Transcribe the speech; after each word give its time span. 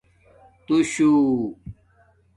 تُو 0.65 0.75
شُو 0.91 1.05